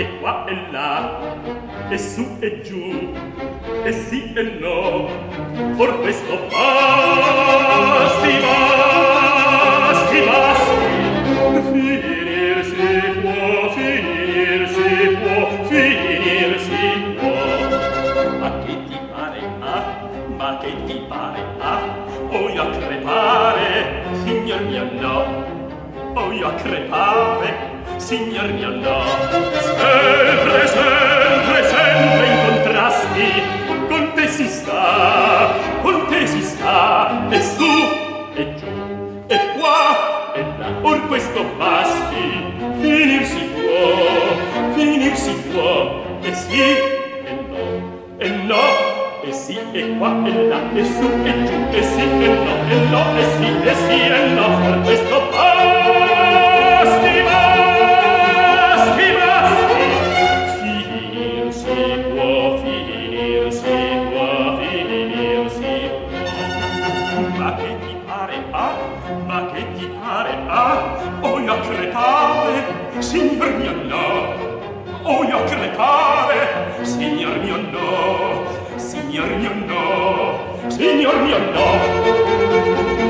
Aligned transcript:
e 0.00 0.18
qua 0.18 0.46
e 0.48 0.54
là 0.70 1.18
e 1.90 1.98
su 1.98 2.24
e 2.40 2.62
giù 2.62 3.12
e 3.84 3.92
sì 3.92 4.32
e 4.34 4.42
no. 4.58 5.08
For 5.76 6.00
questo 6.00 6.38
basti 6.48 8.32
basti 9.90 10.20
basti. 10.28 10.88
Finir 11.70 12.64
si 12.64 12.88
può 13.20 13.68
finir 13.74 14.68
si 14.74 14.90
può 15.20 15.38
finir 15.68 16.50
si 16.66 16.84
può. 17.18 17.42
Ma 18.40 18.50
che 18.64 18.74
ti 18.88 18.98
pare 19.12 19.40
ah? 19.60 19.84
Ma 20.38 20.58
che 20.60 20.70
ti 20.86 20.96
pare 21.08 21.40
ah? 21.58 21.82
Voglio 22.30 22.70
crepare 22.70 23.68
signor 24.24 24.62
mio 24.62 24.84
no. 24.98 25.16
Voglio 26.14 26.54
crepare 26.54 27.69
signor 28.00 28.50
mio 28.52 28.70
no 28.70 29.04
sempre 29.30 30.66
sempre 30.66 31.64
sempre 31.68 32.26
in 32.26 32.38
contrasti. 32.48 33.28
Con 33.88 34.12
te 34.14 34.26
si 34.28 34.48
sta 34.48 35.52
con 35.82 36.06
te 36.08 36.26
si 36.26 36.42
sta 36.42 37.28
e 37.28 37.40
su 37.42 37.72
e 38.34 38.54
giù 38.54 39.24
e 39.28 39.38
qua 39.58 40.32
e 40.34 40.42
là. 40.58 40.68
Or 40.82 41.06
questo 41.08 41.44
basti. 41.58 42.26
Finir 42.80 43.24
si 43.26 43.50
può 43.54 44.72
finir 44.74 45.14
si 45.14 45.34
può. 45.52 46.02
E 46.22 46.34
sì 46.34 46.60
e 46.60 47.32
no 47.50 48.16
e 48.18 48.28
no 48.28 48.64
e 49.22 49.32
sì 49.32 49.58
e 49.72 49.96
qua 49.98 50.10
e 50.24 50.48
là. 50.48 50.58
E 50.74 50.84
su 50.84 51.06
e 51.24 51.32
giù 51.44 51.58
e 51.70 51.82
sì 51.82 52.00
e 52.00 52.28
no 52.44 52.54
e 52.70 52.76
no 52.90 53.02
e 53.18 53.24
sì 53.36 53.68
e 53.68 53.74
sì 53.74 54.00
e 54.00 54.26
no. 54.34 54.46
Per 54.64 54.80
questo 54.84 55.20
basti. 55.30 55.49
pare 68.30 68.44
ah 68.52 68.76
ma 69.26 69.50
che 69.52 69.66
ti 69.74 69.86
pare 70.00 70.38
ah 70.46 71.18
o 71.20 71.40
io 71.40 71.60
crepare 71.60 72.64
signor 72.98 73.54
mio 73.56 73.74
no. 73.84 74.38
O 75.02 75.24
io 75.24 75.42
crepare 75.44 76.78
signor 76.82 77.38
mio 77.38 77.56
no. 77.56 78.46
Signor 78.76 79.28
mio 79.36 79.54
no 79.66 80.70
signor 80.70 81.22
mio 81.22 81.38
no. 81.52 83.09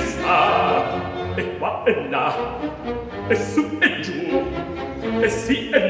si 0.00 0.08
sta 0.08 0.84
e 1.36 1.56
qua 1.58 1.82
e 1.84 2.08
là 2.08 2.34
e 3.28 3.34
su 3.36 3.78
e 3.80 4.00
giù 4.00 4.42
e 5.20 5.28
sì 5.28 5.70
e 5.70 5.89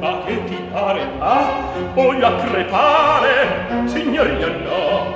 ma 0.00 0.22
che 0.24 0.42
ti 0.44 0.56
pare? 0.72 1.02
Ah, 1.18 1.70
voglio 1.92 2.36
crepare, 2.36 3.84
signor 3.84 4.28
io 4.40 4.48
no, 4.64 5.14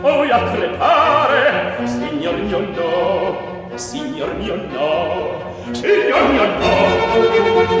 voglio 0.00 0.44
crepare, 0.52 1.78
signor 1.84 2.38
io 2.38 2.58
no, 2.58 3.70
signor 3.76 4.34
mio 4.34 4.56
no, 4.56 5.72
signor 5.72 6.28
mio 6.28 6.44
no. 6.58 7.80